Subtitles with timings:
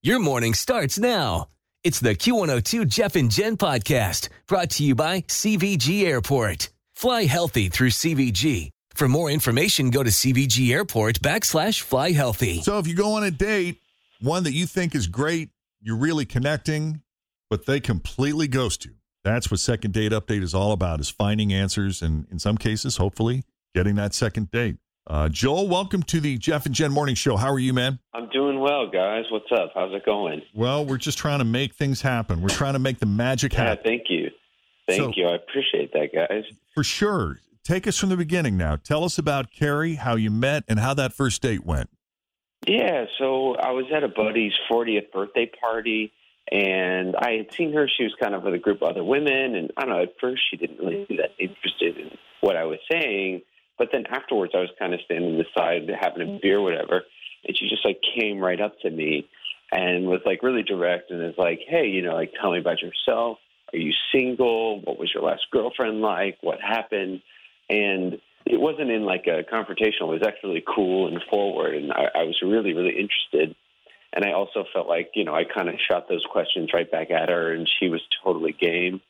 [0.00, 1.48] Your morning starts now.
[1.82, 6.68] It's the Q102 Jeff and Jen podcast brought to you by CVG Airport.
[6.94, 8.70] Fly healthy through CVG.
[8.94, 12.62] For more information, go to CVG Airport backslash fly healthy.
[12.62, 13.80] So if you go on a date,
[14.20, 17.02] one that you think is great, you're really connecting,
[17.50, 18.92] but they completely ghost you.
[19.24, 22.98] That's what second date update is all about is finding answers and in some cases,
[22.98, 23.42] hopefully,
[23.74, 24.76] getting that second date.
[25.08, 27.36] Uh, Joel, welcome to the Jeff and Jen Morning Show.
[27.38, 27.98] How are you, man?
[28.12, 29.24] I'm doing well, guys.
[29.30, 29.70] What's up?
[29.74, 30.42] How's it going?
[30.54, 32.42] Well, we're just trying to make things happen.
[32.42, 33.84] We're trying to make the magic Yeah, happen.
[33.84, 34.30] thank you.
[34.86, 35.26] Thank So- you.
[35.26, 36.44] I appreciate that, guys.
[36.74, 37.38] For sure.
[37.64, 38.76] Take us from the beginning now.
[38.76, 41.88] Tell us about Carrie, how you met, and how that first date went.
[42.66, 46.12] Yeah, so I was at a buddy's 40th birthday party,
[46.52, 47.88] and I had seen her.
[47.88, 50.18] She was kind of with a group of other women, and I don't know, at
[50.20, 53.42] first she didn't really seem that interested in what I was saying.
[53.78, 57.04] But then afterwards, I was kind of standing on the side having a beer, whatever,
[57.46, 59.28] and she just like came right up to me
[59.70, 62.82] and was like really direct and is like, hey, you know, like tell me about
[62.82, 63.38] yourself.
[63.72, 64.80] Are you single?
[64.80, 66.38] What was your last girlfriend like?
[66.40, 67.20] What happened?
[67.68, 70.08] And it wasn't in like a confrontational.
[70.08, 73.54] It was actually cool and forward, and I, I was really, really interested.
[74.14, 77.10] And I also felt like you know I kind of shot those questions right back
[77.10, 79.02] at her, and she was totally game.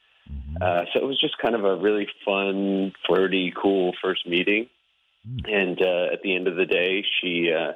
[0.60, 4.68] Uh, so it was just kind of a really fun, flirty, cool first meeting.
[5.44, 7.72] And uh, at the end of the day, she uh,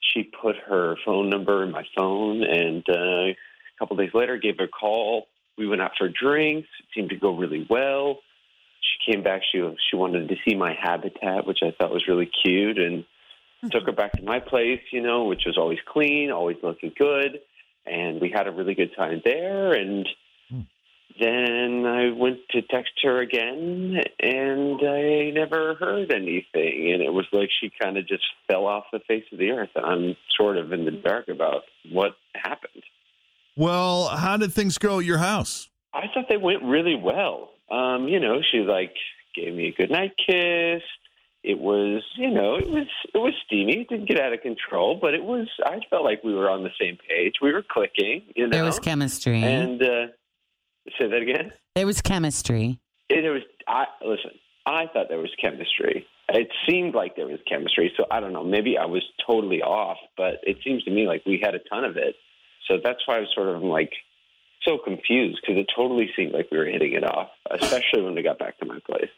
[0.00, 3.36] she put her phone number in my phone, and uh, a
[3.78, 5.26] couple days later, gave her a call.
[5.58, 6.68] We went out for drinks.
[6.80, 8.18] It seemed to go really well.
[8.80, 9.42] She came back.
[9.50, 9.58] She
[9.90, 13.04] she wanted to see my habitat, which I thought was really cute, and
[13.70, 14.80] took her back to my place.
[14.92, 17.40] You know, which was always clean, always looking good,
[17.86, 19.72] and we had a really good time there.
[19.72, 20.06] And
[21.20, 26.92] then I went to text her again, and I never heard anything.
[26.92, 29.70] And it was like she kind of just fell off the face of the earth.
[29.76, 32.82] I'm sort of in the dark about what happened.
[33.56, 35.68] Well, how did things go at your house?
[35.94, 37.50] I thought they went really well.
[37.70, 38.94] Um, you know, she like
[39.34, 40.82] gave me a good night kiss.
[41.44, 43.80] It was, you know, it was it was steamy.
[43.80, 45.48] It didn't get out of control, but it was.
[45.66, 47.34] I felt like we were on the same page.
[47.42, 48.22] We were clicking.
[48.36, 49.42] You know, There was chemistry.
[49.42, 50.06] And uh,
[50.98, 51.52] say that again.
[51.74, 52.80] there was chemistry.
[53.08, 53.42] It, there was.
[53.66, 54.32] I listen.
[54.66, 56.06] I thought there was chemistry.
[56.28, 57.92] It seemed like there was chemistry.
[57.96, 58.44] So I don't know.
[58.44, 61.84] Maybe I was totally off, but it seems to me like we had a ton
[61.84, 62.14] of it.
[62.68, 63.90] So that's why I was sort of like
[64.64, 68.22] so confused because it totally seemed like we were hitting it off, especially when we
[68.22, 69.10] got back to my place.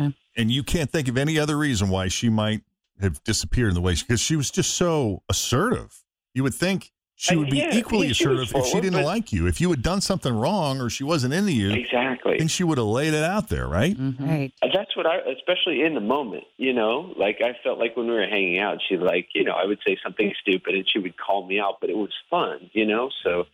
[0.00, 0.14] Okay.
[0.36, 2.62] And you can't think of any other reason why she might
[3.00, 6.02] have disappeared in the way because she was just so assertive.
[6.34, 6.92] You would think
[7.22, 9.46] she would be yeah, equally yeah, she was assertive if she didn't but- like you.
[9.46, 12.34] If you had done something wrong or she wasn't into you, Exactly.
[12.34, 13.96] I think she would have laid it out there, right?
[13.96, 14.28] Mm-hmm.
[14.28, 14.52] Right.
[14.60, 18.06] Uh, That's what I, especially in the moment, you know, like I felt like when
[18.08, 20.98] we were hanging out, she like, you know, I would say something stupid and she
[20.98, 23.44] would call me out, but it was fun, you know, so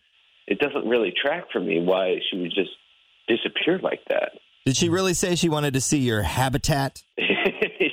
[0.47, 2.71] it doesn't really track for me why she would just
[3.27, 4.31] disappear like that.
[4.65, 7.03] Did she really say she wanted to see your habitat?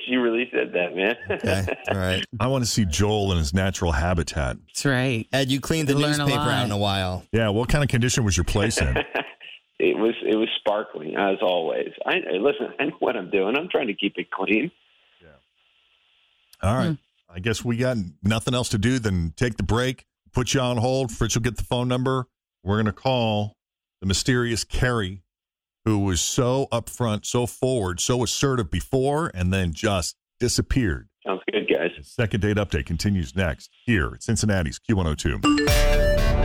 [0.06, 1.16] she really said that, man.
[1.30, 2.24] Okay, all right.
[2.40, 4.56] I want to see Joel in his natural habitat.
[4.66, 5.26] That's right.
[5.32, 7.24] Ed, you cleaned the You newspaper out in a while?
[7.32, 8.96] Yeah, what kind of condition was your place in?
[9.78, 11.90] it was it was sparkling as always.
[12.04, 12.68] I I- listen.
[12.78, 13.56] I know what I'm doing.
[13.56, 14.70] I'm trying to keep it clean.
[15.22, 16.68] Yeah.
[16.68, 16.96] All right.
[17.28, 20.78] I guess we got nothing else to do than take the break, put you on
[20.78, 21.12] hold.
[21.12, 22.26] Fritz will get the phone number.
[22.62, 23.56] We're going to call
[24.00, 25.22] the mysterious Carrie,
[25.86, 31.08] who was so upfront, so forward, so assertive before, and then just disappeared.
[31.24, 31.92] Sounds good, guys.
[32.02, 36.36] Second date update continues next here at Cincinnati's Q102.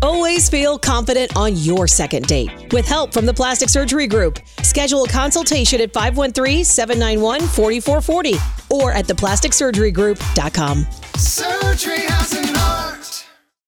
[0.00, 2.72] Always feel confident on your second date.
[2.72, 8.36] With help from the Plastic Surgery Group, schedule a consultation at 513 791 4440
[8.70, 10.86] or at theplasticsurgerygroup.com.
[11.16, 12.97] Surgery has an art.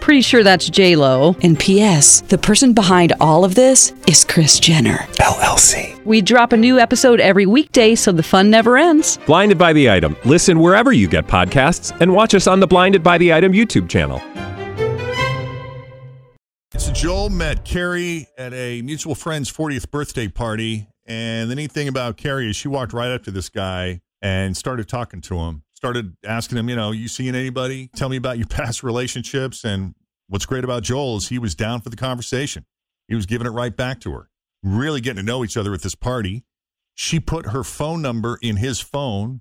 [0.00, 1.36] Pretty sure that's J Lo.
[1.42, 2.22] And P.S.
[2.22, 6.04] The person behind all of this is Kris Jenner LLC.
[6.04, 9.18] We drop a new episode every weekday, so the fun never ends.
[9.26, 10.16] Blinded by the item.
[10.24, 13.88] Listen wherever you get podcasts, and watch us on the Blinded by the Item YouTube
[13.88, 14.20] channel.
[16.76, 20.88] So Joel met Carrie at a mutual friend's 40th birthday party.
[21.06, 24.56] And the neat thing about Carrie is she walked right up to this guy and
[24.56, 25.62] started talking to him.
[25.80, 27.88] Started asking him, you know, you seeing anybody?
[27.96, 29.64] Tell me about your past relationships.
[29.64, 29.94] And
[30.28, 32.66] what's great about Joel is he was down for the conversation.
[33.08, 34.28] He was giving it right back to her.
[34.62, 36.44] Really getting to know each other at this party.
[36.94, 39.40] She put her phone number in his phone,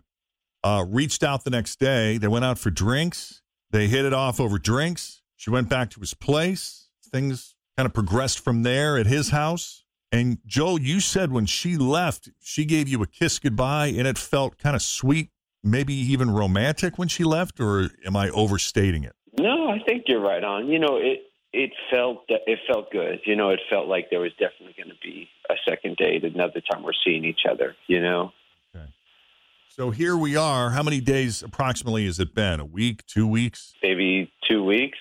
[0.64, 2.18] uh, reached out the next day.
[2.18, 3.42] They went out for drinks.
[3.72, 5.22] They hit it off over drinks.
[5.36, 6.88] She went back to his place.
[7.12, 9.84] Things kind of progressed from there at his house.
[10.10, 14.18] And Joel, you said when she left, she gave you a kiss goodbye and it
[14.18, 15.32] felt kind of sweet,
[15.64, 19.14] maybe even romantic when she left, or am I overstating it?
[19.38, 20.68] No, I think you're right on.
[20.68, 21.20] You know, it
[21.54, 23.20] it felt it felt good.
[23.26, 26.62] You know, it felt like there was definitely going to be a second date, another
[26.72, 27.76] time we're seeing each other.
[27.88, 28.32] You know.
[28.76, 28.86] Okay.
[29.70, 30.72] So here we are.
[30.72, 32.60] How many days approximately has it been?
[32.60, 33.74] A week, two weeks?
[33.82, 34.98] maybe two weeks,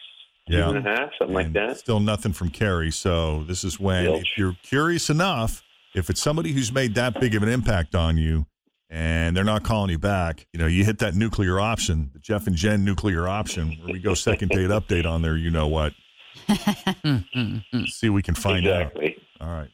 [0.46, 0.64] Yeah.
[0.64, 1.78] two and a half, something like that.
[1.78, 2.92] Still nothing from Carrie.
[2.92, 4.20] So this is when, Zilch.
[4.20, 5.62] if you're curious enough,
[5.94, 8.46] if it's somebody who's made that big of an impact on you
[8.90, 12.46] and they're not calling you back, you know, you hit that nuclear option, the Jeff
[12.46, 15.36] and Jen nuclear option, where we go second date update on there.
[15.36, 15.92] You know what?
[17.86, 19.16] see, we can find exactly.
[19.40, 19.46] out.
[19.46, 19.70] All right.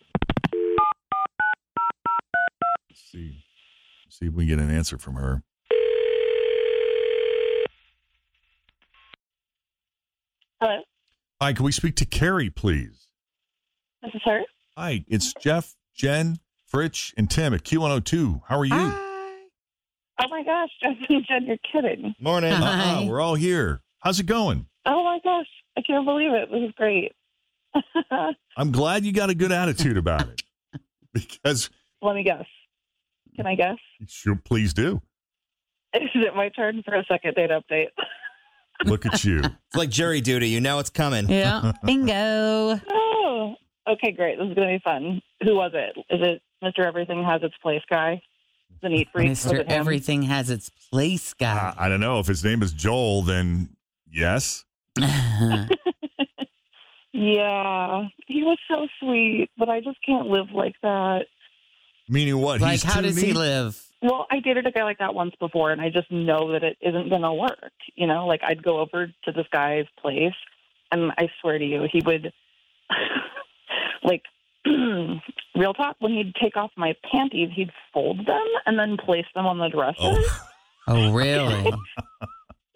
[2.91, 3.45] Let's see.
[4.09, 5.43] See if we can get an answer from her.
[10.61, 10.81] Hello,
[11.41, 13.09] Hi, can we speak to Carrie, please?
[14.03, 14.41] this is her.
[14.77, 16.39] Hi, it's Jeff, Jen,
[16.75, 18.43] Fritch, and Tim at Q102.
[18.49, 18.75] How are you?
[18.75, 22.15] Oh my gosh, Justin Jen, you're kidding.
[22.21, 22.53] Morning.
[22.53, 23.81] Uh-uh, we're all here.
[24.01, 24.67] How's it going?
[24.85, 25.47] Oh my gosh,
[25.79, 26.51] I can't believe it.
[26.51, 27.13] This is great.
[28.57, 30.43] I'm glad you got a good attitude about it.
[31.13, 31.71] Because
[32.03, 32.45] Let me guess.
[33.37, 33.77] Can I guess?
[34.09, 35.01] sure, please do.
[35.93, 37.87] Is it my turn for a second date update?
[38.85, 39.39] Look at you.
[39.39, 40.49] It's like jury duty.
[40.49, 41.29] You know it's coming.
[41.29, 41.71] Yeah.
[41.85, 42.81] Bingo.
[43.89, 44.39] Okay, great.
[44.39, 45.23] This is going to be fun.
[45.43, 45.97] Who was it?
[46.11, 46.85] Is it Mr.
[46.87, 48.23] Everything Has Its Place guy?
[48.83, 49.31] The neat freak?
[49.31, 49.65] Mr.
[49.67, 51.75] Everything has its place Uh, guy.
[51.79, 53.23] I don't know if his name is Joel.
[53.23, 53.71] Then
[54.11, 54.65] yes.
[57.17, 61.27] Yeah, he was so sweet, but I just can't live like that.
[62.09, 62.61] Meaning what?
[62.61, 63.81] like, He's how too does he live?
[64.03, 66.77] Well, I dated a guy like that once before, and I just know that it
[66.81, 67.73] isn't going to work.
[67.95, 70.35] You know, like I'd go over to this guy's place,
[70.91, 72.33] and I swear to you, he would,
[74.05, 74.23] like,
[75.57, 79.47] real talk, when he'd take off my panties, he'd fold them and then place them
[79.47, 79.95] on the dresser.
[80.01, 80.39] Oh,
[80.87, 81.73] Oh, really?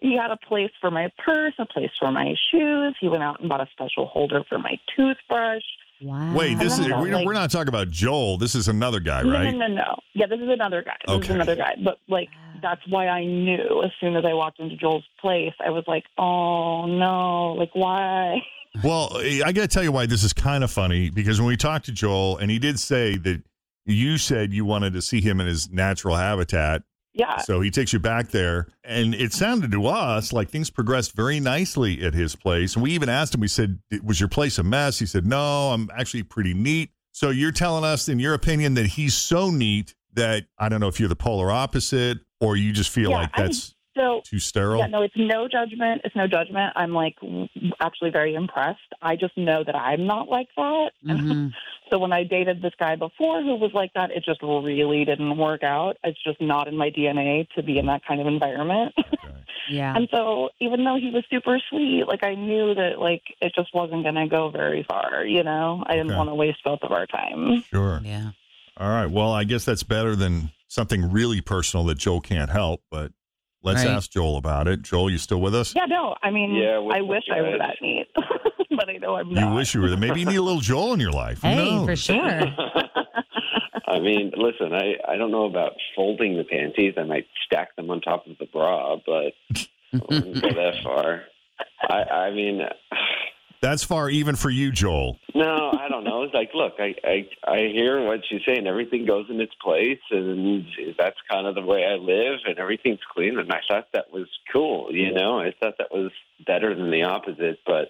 [0.01, 2.95] He had a place for my purse, a place for my shoes.
[3.01, 5.61] He went out and bought a special holder for my toothbrush.
[6.01, 6.33] wow.
[6.33, 6.57] wait.
[6.57, 8.37] This is no, we're, like- we're not talking about Joel.
[8.37, 9.53] This is another guy, No, right?
[9.53, 9.99] no, no, no.
[10.13, 10.95] Yeah, this is another guy.
[11.05, 11.25] This Okay.
[11.27, 11.75] is another guy.
[11.83, 12.29] But like,
[12.61, 16.05] that's why I knew as soon as I walked into Joel's place, I was like,
[16.17, 18.37] oh no, like why?
[18.83, 21.57] Well, I got to tell you why this is kind of funny because when we
[21.57, 23.43] talked to Joel, and he did say that
[23.85, 26.83] you said you wanted to see him in his natural habitat.
[27.13, 27.37] Yeah.
[27.37, 31.39] So he takes you back there, and it sounded to us like things progressed very
[31.39, 32.75] nicely at his place.
[32.75, 34.99] And we even asked him, we said, Was your place a mess?
[34.99, 36.91] He said, No, I'm actually pretty neat.
[37.11, 40.87] So you're telling us, in your opinion, that he's so neat that I don't know
[40.87, 44.79] if you're the polar opposite or you just feel Yeah, like that's So too sterile.
[44.79, 46.01] yeah, no, it's no judgment.
[46.05, 46.73] It's no judgment.
[46.75, 47.15] I'm like
[47.81, 48.79] actually very impressed.
[49.01, 50.91] I just know that I'm not like that.
[51.05, 51.51] Mhm.
[51.91, 55.35] So when I dated this guy before who was like that, it just really didn't
[55.39, 55.97] work out.
[56.03, 58.93] It's just not in my DNA to be in that kind of environment.
[59.71, 59.95] Yeah.
[59.95, 63.71] And so even though he was super sweet, like I knew that like it just
[63.71, 65.83] wasn't going to go very far, you know?
[65.85, 66.17] I didn't Okay.
[66.17, 67.61] want to waste both of our time.
[67.71, 68.01] Sure.
[68.03, 68.31] Yeah.
[68.77, 69.05] All right.
[69.05, 72.81] Well, I guess that's better than something really personal that Joe can't help.
[72.89, 73.11] But
[73.63, 73.91] let's Right.
[73.91, 74.81] ask Joel about it.
[74.81, 75.73] Joel, you still with us?
[75.75, 79.29] Yeah, no, I mean, Yeah, I wish I were that neat, but I know I'm
[79.29, 79.55] You not.
[79.55, 79.97] wish you were there.
[79.97, 81.41] Maybe you need a little Joel in your life.
[81.41, 81.85] Who Hey, knows?
[81.87, 82.41] for sure.
[83.87, 86.93] I mean, listen, I, I don't know about folding the panties.
[86.97, 89.33] I might stack them on top of the bra, but
[89.93, 91.23] I wouldn't go that far.
[91.89, 92.61] I, I mean,
[93.61, 95.17] That's far even for you, Joel.
[95.35, 96.23] No, I don't know.
[96.23, 98.67] It's like, look, I, I I hear what she's saying.
[98.67, 100.65] Everything goes in its place, and
[100.97, 103.37] that's kind of the way I live, and everything's clean.
[103.37, 104.89] And I thought that was cool.
[104.91, 106.11] You know, I thought that was
[106.45, 107.59] better than the opposite.
[107.65, 107.89] But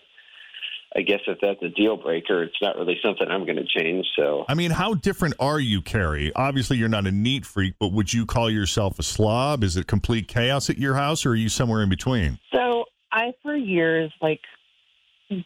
[0.95, 4.07] I guess if that's a deal breaker, it's not really something I'm going to change.
[4.17, 6.31] So I mean, how different are you, Carrie?
[6.35, 9.63] Obviously, you're not a neat freak, but would you call yourself a slob?
[9.63, 12.39] Is it complete chaos at your house, or are you somewhere in between?
[12.51, 14.41] So I, for years, like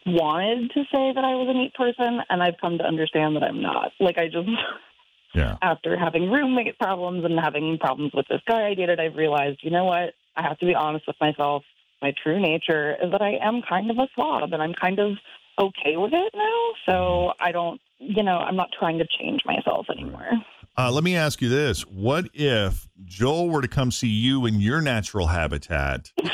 [0.06, 3.42] wanted to say that I was a neat person, and I've come to understand that
[3.42, 3.92] I'm not.
[4.00, 4.48] Like I just,
[5.34, 5.56] Yeah.
[5.62, 9.70] after having roommate problems and having problems with this guy I dated, I've realized, you
[9.70, 10.14] know what?
[10.36, 11.64] I have to be honest with myself.
[12.00, 15.12] My true nature is that I am kind of a slob, and I'm kind of
[15.58, 16.68] okay with it now.
[16.86, 20.28] So I don't, you know, I'm not trying to change myself anymore.
[20.76, 24.60] Uh, let me ask you this: What if Joel were to come see you in
[24.60, 26.12] your natural habitat?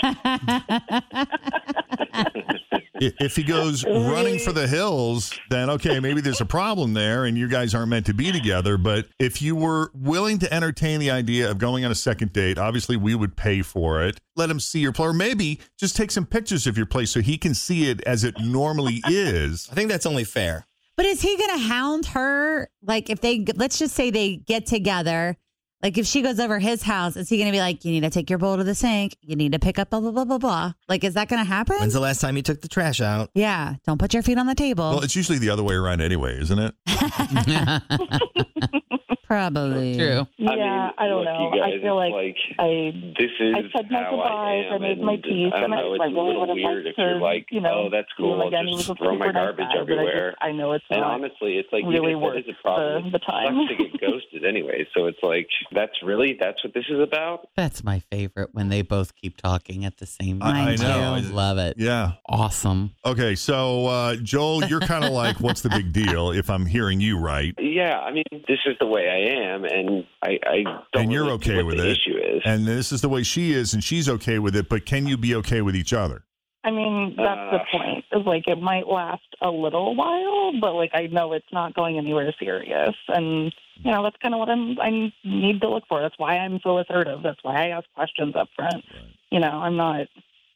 [3.00, 7.24] I- if he goes running for the hills, then okay, maybe there's a problem there,
[7.24, 8.76] and you guys aren't meant to be together.
[8.76, 12.58] But if you were willing to entertain the idea of going on a second date,
[12.58, 14.18] obviously we would pay for it.
[14.36, 17.20] Let him see your place, or maybe just take some pictures of your place so
[17.20, 19.68] he can see it as it normally is.
[19.70, 20.66] I think that's only fair.
[20.96, 22.68] But is he going to hound her?
[22.82, 25.36] Like, if they, let's just say they get together,
[25.82, 28.02] like if she goes over his house, is he going to be like, you need
[28.02, 29.16] to take your bowl to the sink?
[29.22, 30.72] You need to pick up blah, blah, blah, blah, blah?
[30.88, 31.76] Like, is that going to happen?
[31.78, 33.30] When's the last time you took the trash out?
[33.34, 33.74] yeah.
[33.86, 34.90] Don't put your feet on the table.
[34.90, 36.74] Well, it's usually the other way around anyway, isn't it?
[39.30, 39.94] Probably.
[39.96, 40.26] True.
[40.38, 41.50] Yeah, I mean, I don't look, know.
[41.54, 44.66] you I feel like, like I this is I said my how goodbyes.
[44.70, 46.08] I, am, I made my and peace, I don't and I- know, it's I a
[46.10, 48.30] really little would've weird liked if you're to, like, you know, oh, that's see him
[48.30, 48.42] cool.
[48.42, 48.66] I'll again.
[48.66, 50.30] He just was a throw my super nice garbage guy, but I everywhere.
[50.32, 52.56] just- I know it's and not honestly, it's like really even if worth that is
[52.58, 53.04] a problem.
[53.04, 53.54] the- the time.
[53.56, 54.88] It to get ghosted anyway.
[54.98, 57.46] So it's like that's really that's what this is about.
[57.56, 60.88] That's my favorite when they both keep talking at the same I- I time.
[60.88, 61.14] know.
[61.14, 61.76] I love it.
[61.78, 62.12] Yeah.
[62.28, 62.94] Awesome.
[63.06, 66.32] Okay, so uh, Joel, you're kind of like, what's the big deal?
[66.32, 70.04] If I'm hearing you right, Yeah, I mean, this is the way I am, and
[70.22, 70.84] I, I don't.
[71.02, 72.42] and you're really okay what with the it, Issue is.
[72.44, 74.68] and this is the way she is, and she's okay with it.
[74.68, 76.24] But can you be okay with each other?
[76.62, 77.64] I mean, that's the Uh.
[77.72, 78.04] point.
[78.12, 81.96] Is like it might last a little while, but like I know it's not going
[81.96, 84.78] anywhere serious, and you know that's kind of what I'm.
[84.80, 86.00] I need to look for.
[86.02, 87.22] That's why I'm so assertive.
[87.22, 88.84] That's why I ask questions up front.
[89.30, 90.06] You know, I'm not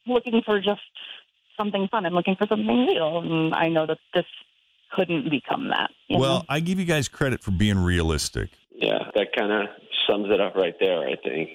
[0.05, 0.81] looking for just
[1.57, 2.05] something fun.
[2.05, 4.25] I'm looking for something real, and I know that this
[4.95, 5.91] couldn't become that.
[6.09, 6.45] Well, know?
[6.49, 8.49] I give you guys credit for being realistic.
[8.71, 9.67] yeah, that kind of
[10.07, 11.07] sums it up right there.
[11.07, 11.49] I think.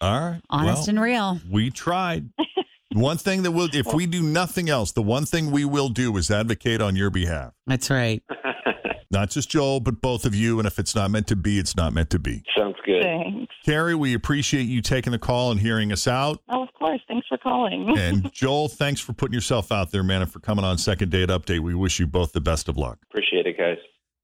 [0.00, 1.40] All right, Honest well, and real.
[1.50, 2.30] we tried.
[2.92, 6.16] one thing that will, if we do nothing else, the one thing we will do
[6.16, 7.52] is advocate on your behalf.
[7.66, 8.22] That's right.
[9.12, 10.58] Not just Joel, but both of you.
[10.58, 12.44] And if it's not meant to be, it's not meant to be.
[12.56, 13.02] Sounds good.
[13.02, 13.52] Thanks.
[13.64, 16.40] Carrie, we appreciate you taking the call and hearing us out.
[16.48, 17.00] Oh, of course.
[17.08, 17.94] Thanks for calling.
[18.00, 21.28] And Joel, thanks for putting yourself out there, man, and for coming on Second Date
[21.28, 21.60] Update.
[21.60, 22.98] We wish you both the best of luck.
[23.10, 23.78] Appreciate it, guys.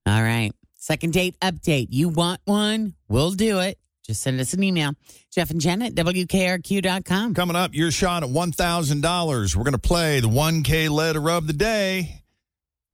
[0.07, 0.53] All right.
[0.75, 1.89] Second date update.
[1.91, 2.95] You want one?
[3.09, 3.79] We'll do it.
[4.07, 4.93] Just send us an email.
[5.33, 7.35] Jeff and Jen at WKRQ.com.
[7.35, 9.57] Coming up, your shot at $1,000.
[9.57, 12.23] We're going to play the 1K letter of the day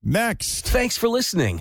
[0.03, 0.67] next.
[0.69, 1.61] Thanks for listening